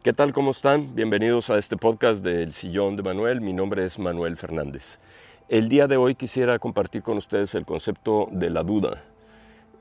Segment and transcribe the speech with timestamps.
[0.00, 0.32] ¿Qué tal?
[0.32, 0.94] ¿Cómo están?
[0.94, 3.40] Bienvenidos a este podcast del Sillón de Manuel.
[3.40, 5.00] Mi nombre es Manuel Fernández.
[5.48, 9.02] El día de hoy quisiera compartir con ustedes el concepto de la duda.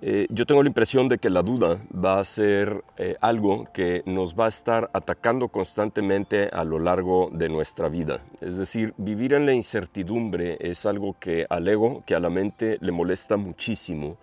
[0.01, 4.01] Eh, yo tengo la impresión de que la duda va a ser eh, algo que
[4.07, 8.19] nos va a estar atacando constantemente a lo largo de nuestra vida.
[8.41, 12.79] Es decir, vivir en la incertidumbre es algo que al ego, que a la mente
[12.81, 14.17] le molesta muchísimo,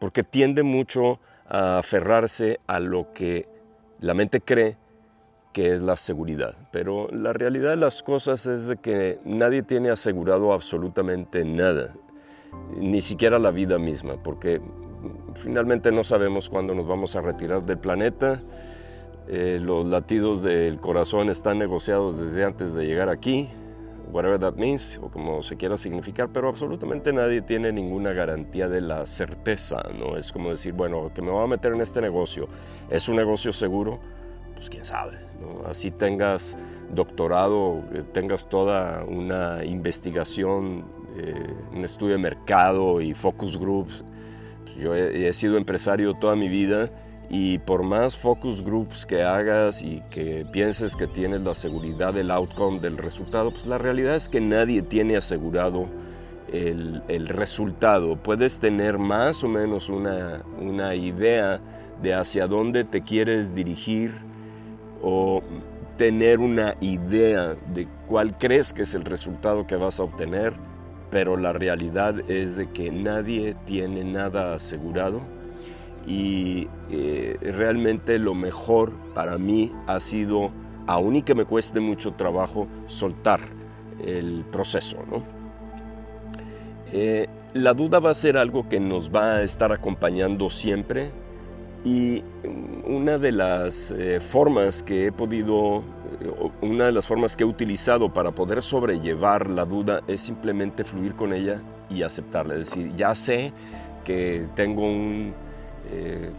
[0.00, 3.46] porque tiende mucho a aferrarse a lo que
[4.00, 4.76] la mente cree
[5.56, 6.54] que es la seguridad.
[6.70, 11.94] Pero la realidad de las cosas es que nadie tiene asegurado absolutamente nada,
[12.76, 14.60] ni siquiera la vida misma, porque
[15.32, 18.42] finalmente no sabemos cuándo nos vamos a retirar del planeta.
[19.28, 23.48] Eh, los latidos del corazón están negociados desde antes de llegar aquí,
[24.12, 28.82] whatever that means, o como se quiera significar, pero absolutamente nadie tiene ninguna garantía de
[28.82, 30.18] la certeza, ¿no?
[30.18, 32.46] Es como decir, bueno, que me voy a meter en este negocio,
[32.90, 34.00] ¿es un negocio seguro?
[34.54, 35.25] Pues quién sabe,
[35.68, 36.56] Así tengas
[36.90, 40.84] doctorado, eh, tengas toda una investigación,
[41.16, 44.04] eh, un estudio de mercado y focus groups,
[44.78, 46.90] yo he, sido empresario toda mi vida
[47.30, 52.30] y por más focus groups que hagas y que pienses que tienes la seguridad del
[52.30, 55.88] outcome, del resultado, pues la realidad es que nadie tiene asegurado
[56.52, 58.16] el, resultado.
[58.16, 61.60] Puedes tener más o menos una, una idea
[62.02, 64.12] de hacia dónde te quieres dirigir
[65.02, 65.42] o
[65.96, 70.52] tener una idea de cuál crees que es el resultado que vas a obtener,
[71.10, 75.20] pero la realidad es de que nadie tiene nada asegurado
[76.06, 80.50] y eh, realmente lo mejor para mí ha sido,
[80.86, 83.40] aun y que me cueste mucho trabajo, soltar
[84.04, 84.98] el proceso.
[86.92, 91.10] Eh, la duda va a ser algo que nos va a estar acompañando siempre
[91.86, 92.24] y
[92.84, 95.84] una de las eh, formas que he podido
[96.60, 101.14] una de las formas que he utilizado para poder sobrellevar la duda es simplemente fluir
[101.14, 102.54] con ella y aceptarla.
[102.54, 103.52] Es decir, ya sé
[104.04, 105.32] que tengo un,
[105.92, 106.30] eh,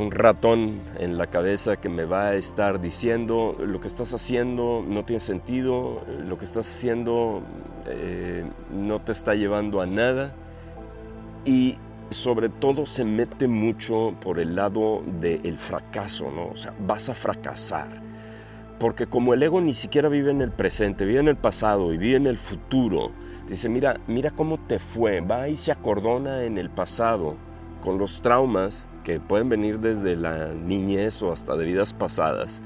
[0.00, 4.84] un ratón en la cabeza que me va a estar diciendo lo que estás haciendo
[4.84, 7.42] no tiene sentido, lo que estás haciendo
[7.86, 10.34] eh, no te está llevando a nada
[11.44, 11.76] y
[12.10, 16.48] sobre todo se mete mucho por el lado del fracaso, ¿no?
[16.48, 18.10] O sea, vas a fracasar
[18.80, 21.98] porque como el ego ni siquiera vive en el presente, vive en el pasado y
[21.98, 23.12] vive en el futuro,
[23.46, 27.36] dice, mira, mira cómo te fue, va y se acordona en el pasado
[27.82, 32.62] con los traumas que pueden venir desde la niñez o hasta de vidas pasadas.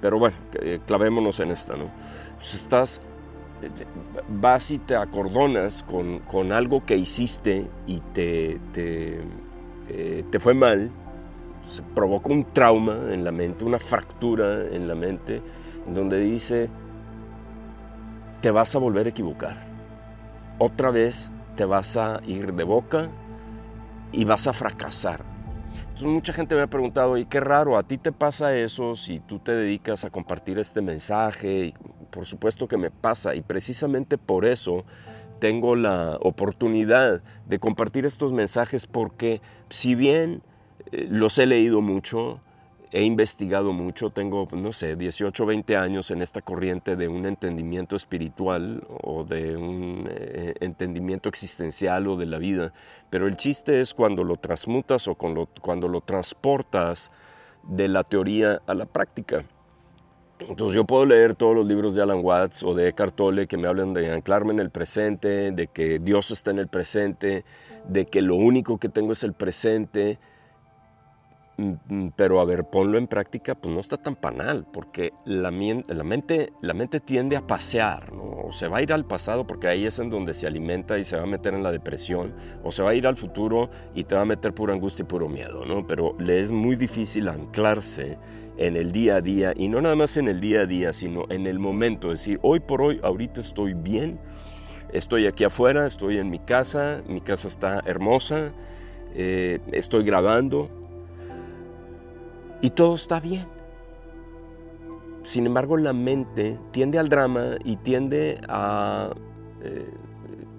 [0.00, 1.90] Pero bueno, eh, clavémonos en esta, ¿no?
[2.36, 3.00] Pues estás,
[4.28, 9.20] vas y te acordonas con, algo que hiciste y te, te,
[9.88, 10.90] eh, te fue mal,
[11.66, 15.42] se provoca un trauma en la mente, una fractura en la mente,
[15.86, 16.68] donde dice,
[18.40, 19.56] te vas a volver a equivocar.
[20.58, 23.08] Otra vez te vas a ir de boca
[24.12, 25.24] y vas a fracasar.
[26.02, 29.38] Mucha gente me ha preguntado, y qué raro, ¿a ti te pasa eso si tú
[29.38, 31.74] te dedicas a compartir este mensaje?
[32.10, 34.84] Por supuesto que me pasa, y precisamente por eso
[35.40, 39.40] tengo la oportunidad de compartir estos mensajes porque
[39.70, 40.42] si bien
[40.92, 42.40] eh, los he leído mucho,
[42.92, 47.24] he investigado mucho, tengo, no sé, 18 o 20 años en esta corriente de un
[47.24, 52.72] entendimiento espiritual o de un eh, entendimiento existencial o de la vida,
[53.08, 57.10] pero el chiste es cuando lo transmutas o cuando lo transportas
[57.62, 59.44] de la teoría a la práctica.
[60.48, 63.56] Entonces yo puedo leer todos los libros de Alan Watts o de Eckhart Tolle que
[63.56, 67.44] me hablan de anclarme en el presente, de que Dios está en el presente,
[67.88, 70.18] de que lo único que tengo es el presente,
[71.60, 75.50] Mm, mm, pero a ver, ponlo en práctica, pues no está tan panal, porque la,
[75.50, 78.46] la, mente, la mente tiende a pasear, ¿no?
[78.46, 81.04] O se va a ir al pasado porque ahí es en donde se alimenta y
[81.04, 82.34] se va a meter en la depresión,
[82.64, 85.06] o se va a ir al futuro y te va a meter pura angustia y
[85.06, 85.86] puro miedo, ¿no?
[85.86, 88.16] Pero le es muy difícil anclarse
[88.60, 91.24] en el día a día, y no nada más en el día a día, sino
[91.30, 94.20] en el momento, es decir, hoy por hoy, ahorita estoy bien,
[94.92, 98.52] estoy aquí afuera, estoy en mi casa, mi casa está hermosa,
[99.14, 100.68] eh, estoy grabando,
[102.60, 103.46] y todo está bien.
[105.22, 109.10] Sin embargo, la mente tiende al drama y tiende a,
[109.62, 109.88] eh,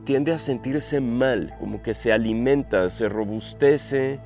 [0.06, 4.20] tiende a sentirse mal, como que se alimenta, se robustece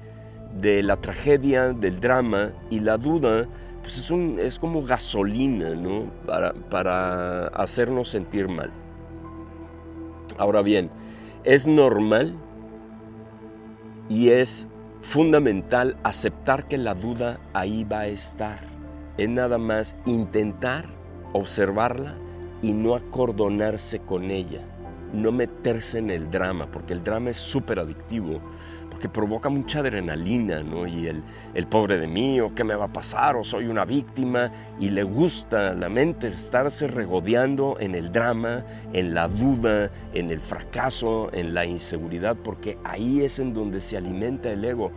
[0.62, 3.50] de la tragedia, del drama y la duda,
[3.86, 6.06] pues es, como gasolina ¿no?
[6.26, 8.72] para, para hacernos sentir mal.
[10.40, 10.90] Ahora bien,
[11.44, 12.36] es normal
[14.10, 14.68] y es
[15.02, 18.60] fundamental aceptar que la duda ahí va a estar.
[19.20, 20.88] es nada más intentar
[21.34, 22.16] observarla
[22.64, 24.62] y no acordonarse con ella,
[25.14, 28.42] no meterse en el drama, porque el drama es súper adictivo
[28.96, 30.88] porque provoca mucha adrenalina, ¿no?
[30.88, 31.22] Y el,
[31.54, 34.50] el pobre de mí, o qué me va a pasar, o soy una víctima,
[34.80, 38.64] y le gusta la mente estarse regodeando en el drama,
[38.94, 43.98] en la duda, en el fracaso, en la inseguridad, porque ahí es en donde se
[43.98, 44.94] alimenta el ego.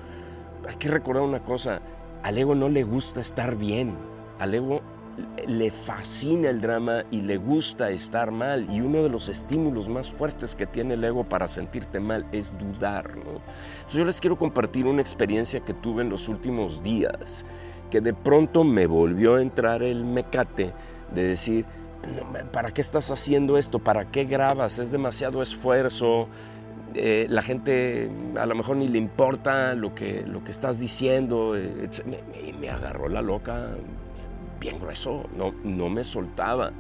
[0.69, 1.81] Hay que recordar una cosa,
[2.23, 3.97] al ego no le gusta estar bien,
[4.39, 4.81] al ego
[5.47, 8.67] le fascina el drama y le gusta estar mal.
[8.71, 12.53] Y uno de los estímulos más fuertes que tiene el ego para sentirte mal es
[12.59, 13.11] dudar.
[13.15, 17.45] Entonces yo les quiero compartir una experiencia que tuve en los últimos días,
[17.91, 20.73] que de pronto me volvió a entrar el mecate
[21.15, 21.65] de decir,
[22.53, 23.79] ¿para qué estás haciendo esto?
[23.79, 24.79] ¿Para qué grabas?
[24.79, 26.29] Es demasiado esfuerzo.
[26.95, 31.57] Eh, la gente a lo mejor ni le importa lo que, lo que estás diciendo.
[31.57, 31.89] Eh,
[32.59, 33.71] me agarró la loca,
[34.61, 36.73] bien grueso, no, no me soltaba.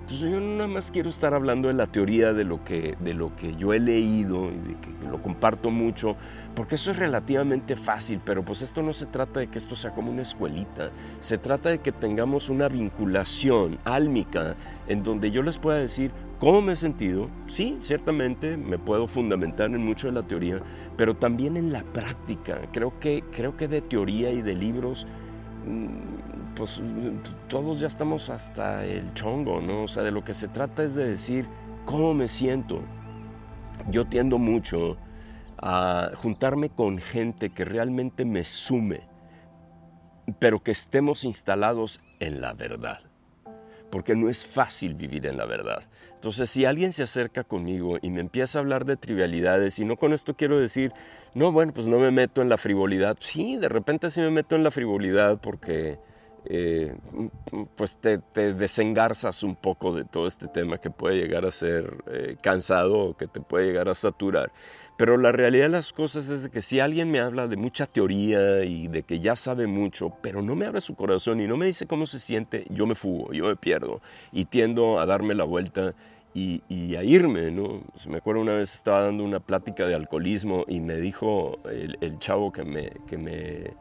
[0.00, 3.34] Entonces yo nada más quiero estar hablando de la teoría de lo que, de lo
[3.34, 6.16] que yo he leído y que lo comparto mucho,
[6.54, 9.92] porque eso es relativamente fácil, pero pues esto no se trata de que esto sea
[9.92, 10.90] como una escuelita,
[11.20, 14.54] se trata de que tengamos una vinculación álmica
[14.86, 19.70] en donde yo les pueda decir cómo me he sentido, sí, ciertamente me puedo fundamentar
[19.70, 20.60] en mucho de la teoría,
[20.96, 22.60] pero también en la práctica.
[22.72, 25.06] Creo que, creo que de teoría y de libros
[25.66, 26.15] mm,
[26.56, 26.80] pues
[27.48, 29.84] todos ya estamos hasta el chongo, ¿no?
[29.84, 31.46] O sea, de lo que se trata es de decir
[31.84, 32.80] cómo me siento.
[33.90, 34.96] Yo tiendo mucho
[35.58, 39.02] a juntarme con gente que realmente me sume,
[40.38, 43.00] pero que estemos instalados en la verdad,
[43.90, 45.84] porque no es fácil vivir en la verdad.
[46.14, 49.96] Entonces, si alguien se acerca conmigo y me empieza a hablar de trivialidades, y no
[49.96, 50.92] con esto quiero decir,
[51.34, 54.56] no, bueno, pues no me meto en la frivolidad, sí, de repente sí me meto
[54.56, 55.98] en la frivolidad porque
[56.48, 56.94] eh,
[57.76, 58.18] pues te,
[58.54, 63.16] desengarzas un poco de todo este tema que puede llegar a ser eh, cansado o
[63.16, 64.52] que te puede llegar a saturar.
[64.96, 68.64] Pero la realidad de las cosas es que si alguien me habla de mucha teoría
[68.64, 71.66] y de que ya sabe mucho, pero no me abre su corazón y no me
[71.66, 74.00] dice cómo se siente, yo me fugo, yo me pierdo
[74.32, 75.94] y tiendo a darme la vuelta
[76.32, 76.62] y,
[76.96, 77.82] a irme, ¿no?
[78.08, 82.18] me acuerdo una vez estaba dando una plática de alcoholismo y me dijo el, el
[82.18, 83.74] chavo que me, que me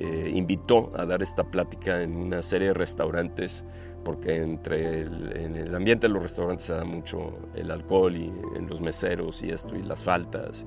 [0.00, 3.64] eh, invitó a dar esta plática en una serie de restaurantes,
[4.04, 8.32] porque entre el, en el ambiente de los restaurantes se da mucho el alcohol y
[8.54, 10.64] en los meseros y esto y las faltas.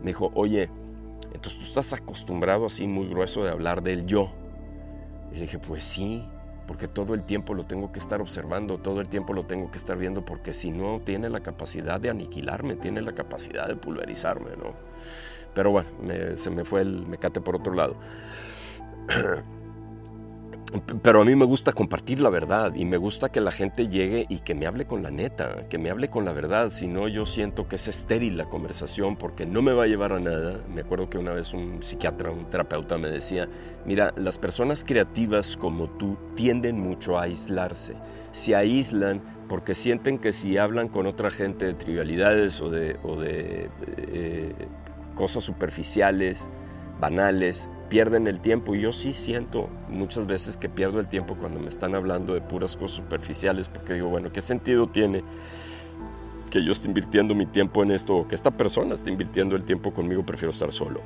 [0.00, 0.68] Me dijo, oye,
[1.32, 4.32] entonces tú estás acostumbrado así muy grueso de hablar del yo.
[5.30, 6.24] Y le dije, pues sí,
[6.66, 9.78] porque todo el tiempo lo tengo que estar observando, todo el tiempo lo tengo que
[9.78, 14.56] estar viendo, porque si no tiene la capacidad de aniquilarme, tiene la capacidad de pulverizarme,
[14.56, 14.74] ¿no?
[15.54, 15.88] Pero bueno,
[16.36, 17.94] se me fue el mecate por otro lado.
[21.02, 24.26] Pero a mí me gusta compartir la verdad y me gusta que la gente llegue
[24.28, 26.70] y que me hable con la neta, que me hable con la verdad.
[26.70, 30.12] Si no, yo siento que es estéril la conversación porque no me va a llevar
[30.12, 30.60] a nada.
[30.74, 33.48] Me acuerdo que una vez un psiquiatra, un terapeuta me decía,
[33.86, 37.94] mira, las personas creativas como tú tienden mucho a aislarse.
[38.32, 42.98] Se aíslan porque sienten que si hablan con otra gente de trivialidades o de,
[43.96, 44.52] eh,
[45.14, 46.48] cosas superficiales,
[47.00, 48.74] banales, pierden el tiempo.
[48.74, 52.40] Y yo sí siento muchas veces que pierdo el tiempo cuando me están hablando de
[52.40, 55.22] puras cosas superficiales, porque digo, bueno, ¿qué sentido tiene
[56.50, 59.64] que yo esté invirtiendo mi tiempo en esto o que esta persona esté invirtiendo el
[59.64, 60.24] tiempo conmigo?
[60.24, 61.00] Prefiero estar solo.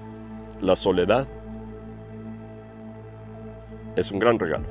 [0.60, 1.26] La soledad
[3.96, 4.66] es un gran regalo.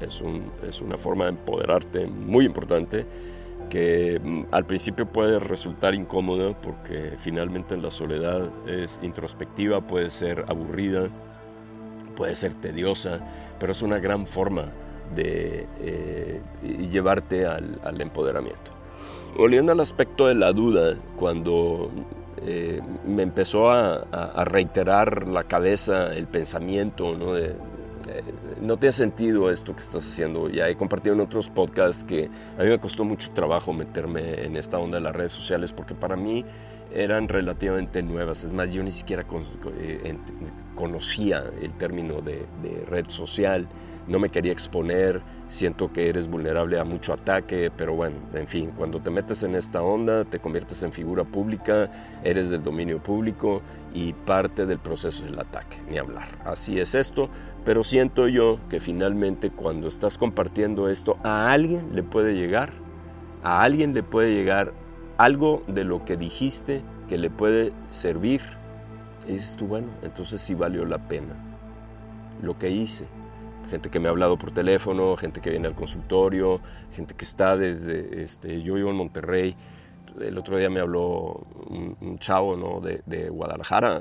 [0.00, 3.06] Es, un, es una forma de empoderarte muy importante
[3.70, 10.44] que mm, al principio puede resultar incómoda porque finalmente la soledad es introspectiva, puede ser
[10.48, 11.08] aburrida,
[12.16, 13.20] puede ser tediosa,
[13.58, 14.66] pero es una gran forma
[15.14, 16.40] de eh,
[16.90, 18.72] llevarte al, empoderamiento.
[19.36, 21.90] Volviendo al aspecto de la duda, cuando
[22.46, 24.04] eh, me empezó a,
[24.44, 27.32] reiterar la cabeza el pensamiento ¿no?
[27.32, 27.54] de,
[28.60, 30.48] no tiene sentido esto que estás haciendo.
[30.48, 34.56] Ya he compartido en otros podcasts que a mí me costó mucho trabajo meterme en
[34.56, 36.44] esta onda de las redes sociales porque para mí
[36.94, 38.44] eran relativamente nuevas.
[38.44, 39.24] Es más, yo ni siquiera
[39.78, 40.16] eh,
[40.74, 42.46] conocía el término de,
[42.88, 43.66] red social,
[44.06, 48.70] no me quería exponer, siento que eres vulnerable a mucho ataque, pero bueno, en fin,
[48.76, 51.90] cuando te metes en esta onda, te conviertes en figura pública,
[52.22, 53.62] eres del dominio público
[53.94, 56.28] y parte del proceso es el ataque, ni hablar.
[56.44, 57.30] Así es esto,
[57.64, 62.72] pero siento yo que finalmente cuando estás compartiendo esto, a alguien le puede llegar,
[63.42, 64.72] a alguien le puede llegar
[65.16, 68.42] algo de lo que dijiste que le puede servir.
[69.26, 71.34] Y dices tú, bueno, entonces sí valió la pena
[72.42, 73.06] lo que hice.
[73.70, 76.60] gente que me ha hablado por teléfono, gente que viene al consultorio,
[76.92, 79.56] gente que está desde, este, yo vivo en Monterrey,
[80.20, 82.80] el otro día me habló un, chavo ¿no?
[82.80, 84.00] de, Guadalajara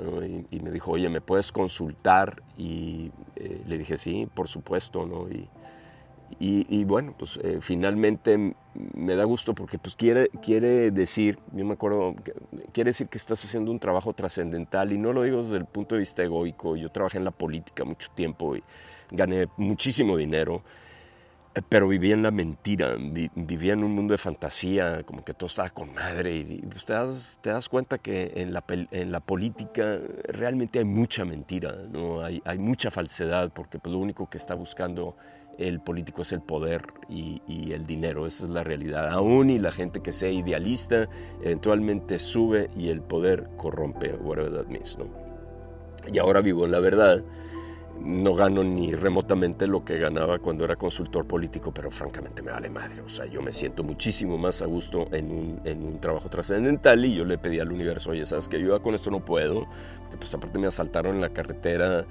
[0.51, 2.41] y, me dijo, oye, ¿me puedes consultar?
[2.58, 5.27] Y eh, le dije, sí, por supuesto, ¿no?
[5.29, 5.50] Y,
[6.39, 11.74] y, bueno, pues eh, finalmente me da gusto porque pues quiere, quiere decir, yo me
[11.74, 12.15] acuerdo,
[12.72, 15.96] quiere decir que estás haciendo un trabajo trascendental y no lo digo desde el punto
[15.96, 18.63] de vista egoico, yo trabajé en la política mucho tiempo y
[19.12, 20.63] gané muchísimo dinero,
[21.69, 22.95] pero vivía en la mentira,
[23.36, 26.93] vivía en un mundo de fantasía, como que todo estaba con madre y, pues, te,
[26.93, 32.24] das, te das cuenta que en la, en la política realmente hay mucha mentira, ¿no?
[32.24, 35.15] hay, hay mucha falsedad porque pues, lo único que está buscando
[35.57, 37.41] el político es el poder y,
[37.72, 39.10] el dinero, esa es la realidad.
[39.10, 41.07] Aún y la gente que sea idealista
[41.41, 45.07] eventualmente sube y el poder corrompe, whatever that means, ¿no?
[46.12, 47.24] Y ahora vivo en la verdad,
[48.01, 52.69] no gano ni remotamente lo que ganaba cuando era consultor político, pero francamente me vale
[52.69, 56.29] madre, o sea, yo me siento muchísimo más a gusto en un, en un trabajo
[56.29, 59.67] trascendental y yo le pedí al universo, oye, ¿sabes que Yo con esto no puedo,
[60.17, 62.05] pues aparte me asaltaron en la carretera,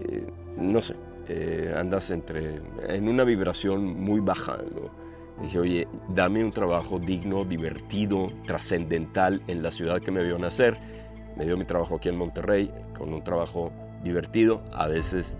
[0.00, 0.26] eh,
[0.56, 0.94] no sé,
[1.28, 4.58] eh, andas entre, en una vibración muy baja.
[5.42, 10.78] Dije, oye, dame un trabajo digno, divertido, trascendental en la ciudad que me vio nacer.
[11.36, 13.72] Me dio mi trabajo aquí en Monterrey, con un trabajo
[14.06, 15.36] divertido, a veces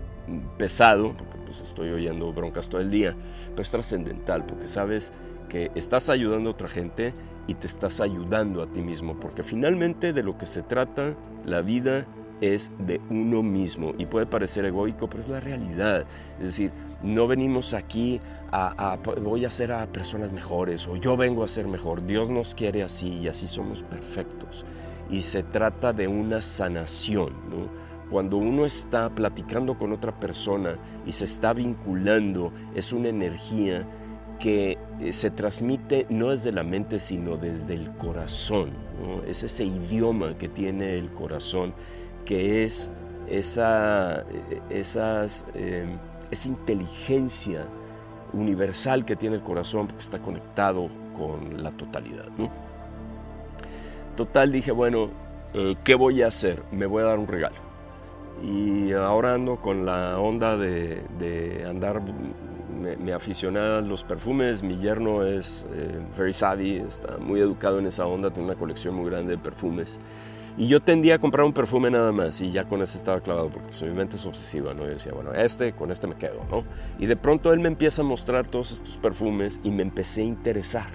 [0.57, 3.15] pesado, porque pues estoy oyendo broncas todo el día,
[3.51, 5.11] pero es trascendental, porque sabes
[5.49, 7.13] que estás ayudando a otra gente
[7.47, 11.61] y te estás ayudando a ti mismo, porque finalmente de lo que se trata la
[11.61, 12.05] vida
[12.41, 16.05] es de uno mismo y puede parecer egoico, pero es la realidad.
[16.39, 16.71] Es decir,
[17.01, 18.19] no venimos aquí
[18.51, 22.05] a, voy a ser a personas mejores o yo vengo a ser mejor.
[22.05, 24.65] Dios nos quiere así y así somos perfectos.
[25.09, 27.33] Y se trata de una sanación.
[28.09, 33.85] Cuando uno está platicando con otra persona y se está vinculando, es una energía
[34.39, 38.71] que eh, se transmite no desde la mente, sino desde el corazón.
[39.27, 41.73] Es ese idioma que tiene el corazón
[42.25, 42.89] que es
[43.29, 44.25] esa,
[44.69, 45.97] esas, em,
[46.31, 47.65] esa inteligencia
[48.33, 52.27] universal que tiene el corazón porque está conectado con la totalidad.
[54.15, 55.09] Total dije, bueno,
[55.53, 56.63] eh, ¿qué voy a hacer?
[56.71, 57.66] Me voy a dar un regalo.
[58.43, 62.01] Y ahora ando con la onda de, andar,
[62.79, 67.87] me, aficioné a los perfumes, mi yerno es eh, very savvy, está muy educado en
[67.87, 69.99] esa onda, tiene una colección muy grande de perfumes.
[70.59, 73.49] Y yo tendía a comprar un perfume nada más y ya con ese estaba clavado
[73.49, 74.85] porque pues, mi mente es obsesiva, ¿no?
[74.85, 76.63] Decía, bueno, este, con este me quedo, ¿no?
[76.97, 80.25] Y de pronto él me empieza a mostrar todos estos perfumes y me empecé a
[80.25, 80.87] interesar,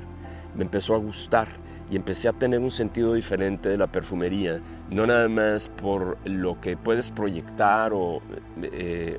[0.56, 1.61] me empezó a gustar
[1.92, 6.58] y empecé a tener un sentido diferente de la perfumería, no nada más por lo
[6.58, 8.22] que puedes proyectar o,
[8.62, 9.18] eh,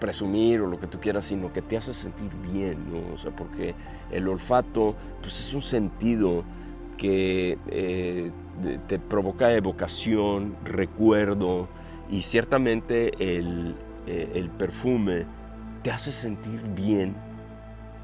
[0.00, 3.14] presumir o lo que tú quieras, sino que te hace sentir bien, ¿no?
[3.14, 3.76] O sea, porque
[4.10, 6.42] el olfato, pues es un sentido
[6.96, 8.32] que eh,
[8.88, 11.68] te provoca evocación, recuerdo
[12.10, 13.76] y ciertamente el,
[14.08, 15.26] eh, el, perfume
[15.84, 17.14] te hace sentir bien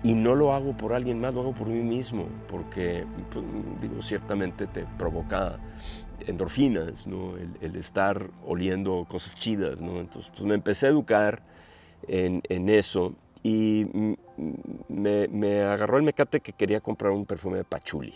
[0.03, 3.45] y no lo hago por alguien más, lo hago por mí mismo, porque pues,
[3.81, 5.59] digo, ciertamente te provoca
[6.27, 7.35] endorfinas, ¿no?
[7.37, 9.81] el, estar oliendo cosas chidas.
[9.81, 10.01] ¿no?
[10.01, 11.43] Entonces pues, me empecé a educar
[12.09, 13.87] en, en eso y
[14.89, 18.15] me, me, agarró el mecate que quería comprar un perfume de pachuli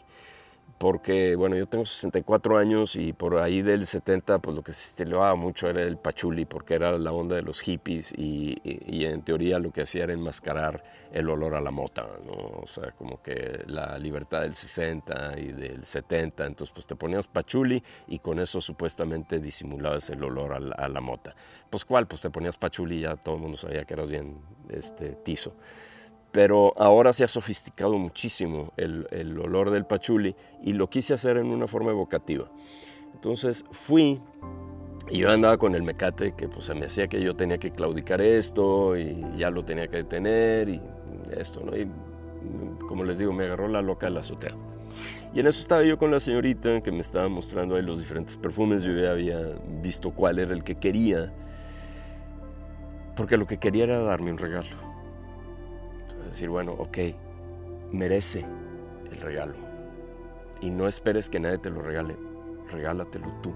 [0.78, 4.88] porque, bueno, yo tengo 64 años y por ahí del 70, pues lo que se
[4.88, 8.56] estilaba mucho era el pachuli, porque era la onda de los hippies y,
[9.04, 12.32] en teoría lo que hacía era enmascarar el olor a la mota, ¿no?
[12.32, 17.28] O sea, como que la libertad del 60 y del 70, entonces pues te ponías
[17.28, 21.36] pachuli y con eso supuestamente disimulabas el olor a la, mota.
[21.70, 24.38] Pues cuál, pues te ponías pachuli y ya todo el mundo sabía que eras bien
[24.70, 25.54] este, tizo
[26.34, 31.36] pero ahora se ha sofisticado muchísimo el, el, olor del pachuli y lo quise hacer
[31.36, 32.50] en una forma evocativa.
[33.14, 34.20] Entonces fui
[35.08, 37.70] y yo andaba con el mecate que pues se me hacía que yo tenía que
[37.70, 40.80] claudicar esto y ya lo tenía que detener y
[41.36, 41.76] esto, ¿no?
[41.76, 41.88] Y
[42.88, 44.56] como les digo, me agarró la loca de la azotea.
[45.32, 48.36] Y en eso estaba yo con la señorita que me estaba mostrando ahí los diferentes
[48.36, 48.82] perfumes.
[48.82, 49.38] Yo ya había
[49.80, 51.32] visto cuál era el que quería,
[53.14, 54.93] porque lo que quería era darme un regalo
[56.34, 56.98] decir, bueno, ok,
[57.92, 58.44] merece
[59.10, 59.54] el regalo.
[60.60, 62.16] Y no esperes que nadie te lo regale,
[62.70, 63.52] regálatelo tú.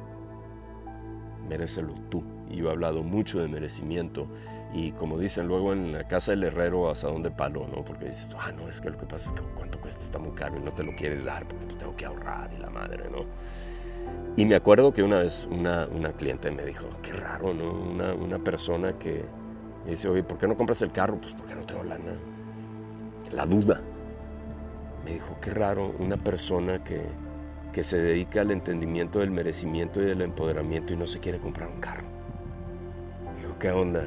[1.49, 2.23] Merecelo tú.
[2.51, 4.27] Y yo he hablado mucho de merecimiento.
[4.75, 7.85] Y como dicen luego en la casa del herrero, hasta donde palo, ¿no?
[7.85, 10.33] Porque dices, ah, no, es que lo que pasa es que cuánto cuesta está muy
[10.33, 13.09] caro y no te lo quieres dar porque tú tengo que ahorrar y la madre,
[13.11, 13.25] ¿no?
[14.37, 17.73] Y me acuerdo que una vez una, una cliente me dijo, qué raro, ¿no?
[17.73, 19.25] Una, una persona que
[19.87, 21.19] Y dice, oye, ¿por qué no compras el carro?
[21.21, 22.13] Pues porque no tengo lana.
[23.33, 23.81] La duda.
[25.05, 27.03] Me dijo, qué raro, una persona que,
[27.73, 31.69] que se dedica al entendimiento del merecimiento y del empoderamiento y no se quiere comprar
[31.69, 32.05] un carro.
[33.41, 34.03] Dijo, ¿qué onda?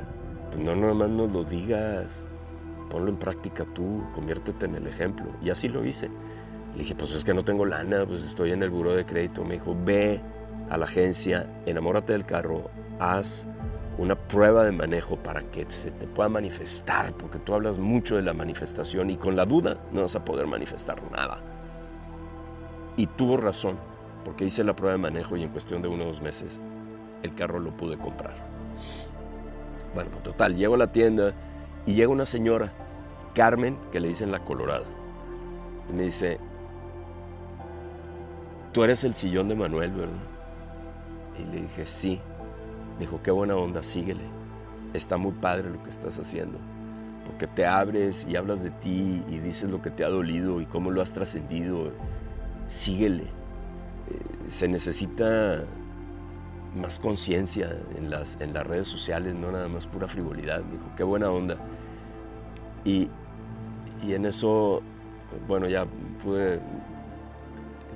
[0.51, 2.27] Pues no, nada más nos lo digas.
[2.89, 5.25] Ponlo en práctica tú, conviértete en el ejemplo.
[5.41, 6.09] Y así lo hice.
[6.73, 9.45] Le dije, pues es que no tengo lana, pues estoy en el buro de crédito.
[9.45, 10.21] Me dijo, ve
[10.69, 13.45] a la agencia, enamórate del carro, haz
[14.01, 18.23] una prueba de manejo para que se te pueda manifestar, porque tú hablas mucho de
[18.23, 21.39] la manifestación y con la duda no vas a poder manifestar nada.
[22.97, 23.77] Y tuvo razón,
[24.25, 26.59] porque hice la prueba de manejo y en cuestión de uno o dos meses
[27.21, 28.33] el carro lo pude comprar.
[29.93, 31.33] Bueno, pues total, llego a la tienda
[31.85, 32.73] y llega una señora,
[33.35, 34.85] Carmen, que le dicen la Colorada,
[35.87, 36.39] y me dice,
[38.71, 40.15] tú eres el sillón de Manuel, ¿verdad?
[41.37, 42.19] Y le dije, sí.
[42.99, 44.23] Dijo, qué buena onda, síguele.
[44.93, 46.59] Está muy padre lo que estás haciendo.
[47.25, 50.65] Porque te abres y hablas de ti y dices lo que te ha dolido y
[50.65, 51.91] cómo lo has trascendido.
[52.67, 53.23] Síguele.
[53.23, 55.63] Eh, se necesita
[56.75, 60.63] más conciencia en las, en las redes sociales, no nada más pura frivolidad.
[60.63, 61.57] Me dijo, qué buena onda.
[62.85, 63.09] Y,
[64.03, 64.81] y en eso,
[65.47, 65.85] bueno, ya
[66.23, 66.59] pude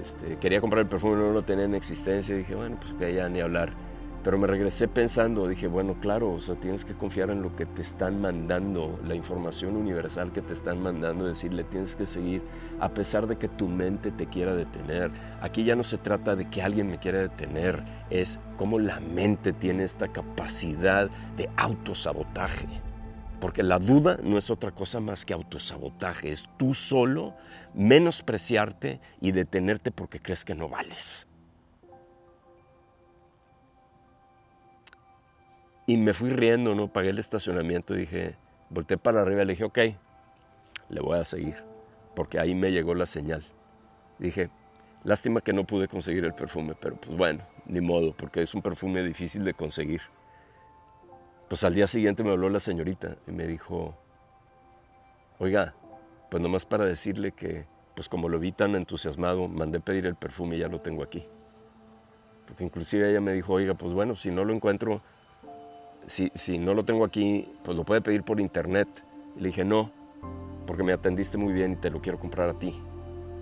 [0.02, 2.36] este, quería comprar el perfume, no lo tenía en existencia.
[2.36, 3.74] Dije, bueno, pues que ya ni hablar.
[4.25, 7.67] Pero me regresé pensando, dije, bueno, claro, o sea, tienes que confiar en lo que
[7.67, 12.41] te están mandando, la información universal que te están mandando, decirle, tienes que seguir,
[12.79, 15.12] a pesar de que tu mente te quiera detener.
[15.41, 19.53] Aquí ya no se trata de que alguien me quiera detener, es cómo la mente
[19.53, 22.67] tiene esta capacidad de autosabotaje.
[23.39, 27.36] Porque la duda no es otra cosa más que autosabotaje, es tú solo
[27.75, 31.27] menospreciarte y detenerte porque crees que no vales.
[35.88, 36.88] Y me fui riendo, ¿no?
[36.88, 38.36] Pagué el estacionamiento dije,
[38.70, 39.80] volteé para arriba y le dije, ok,
[40.89, 41.56] le voy a seguir,
[42.15, 43.44] porque ahí me llegó la señal.
[44.18, 44.50] Dije,
[45.03, 48.62] lástima que no pude conseguir el perfume, pero pues bueno, ni modo, porque es un
[48.62, 50.01] perfume difícil de conseguir.
[51.48, 53.96] Pues al día siguiente me habló la señorita y me dijo,
[55.38, 55.75] oiga,
[56.31, 60.55] pues nomás para decirle que, pues como lo vi tan entusiasmado, mandé pedir el perfume
[60.55, 61.27] y ya lo tengo aquí.
[62.48, 65.01] Porque inclusive ella me dijo, oiga, pues bueno, si no lo encuentro,
[66.07, 68.87] si, si no lo tengo aquí, pues lo puede pedir por internet.
[69.37, 69.91] Le dije, no,
[70.65, 72.74] porque me atendiste muy bien y te lo quiero comprar a ti.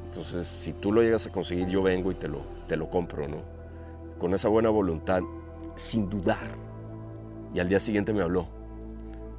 [0.06, 3.28] Entonces, si tú lo llegas a conseguir, yo vengo y te lo, te lo compro,
[3.28, 3.38] ¿no?
[4.20, 5.22] Con esa buena voluntad,
[5.76, 6.56] sin dudar.
[7.54, 8.48] Y al día siguiente me habló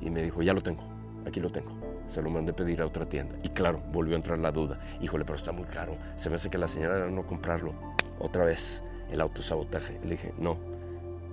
[0.01, 0.83] y me dijo, ya lo tengo,
[1.27, 1.71] aquí lo tengo.
[2.07, 3.37] Se lo mandé pedir a otra tienda.
[3.43, 4.79] Y claro, volvió a entrar la duda.
[5.01, 5.97] Híjole, pero está muy caro.
[6.17, 7.73] Se me hace que la señora era no comprarlo.
[8.19, 9.99] Otra vez, el autosabotaje.
[10.05, 10.59] Le dije, no.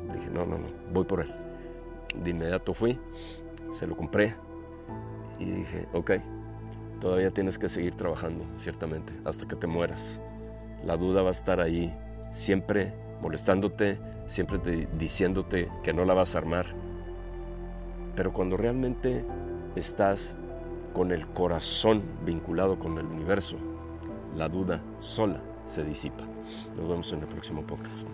[0.07, 1.33] Le dije, no, no, no, voy por él.
[2.15, 2.99] De inmediato fui,
[3.71, 4.35] se lo compré
[5.39, 6.11] y dije, ok,
[6.99, 10.21] todavía tienes que seguir trabajando, ciertamente, hasta que te mueras.
[10.83, 11.93] La duda va a estar ahí,
[12.33, 16.65] siempre molestándote, siempre diciéndote que no la vas a armar.
[18.15, 19.23] Pero cuando realmente
[19.75, 20.35] estás
[20.93, 23.57] con el corazón vinculado con el universo,
[24.35, 26.23] la duda sola se disipa.
[26.75, 28.07] Nos vemos en el próximo podcast.